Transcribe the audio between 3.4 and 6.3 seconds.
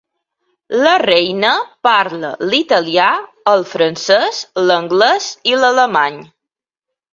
el francès, l'anglès i l'alemany.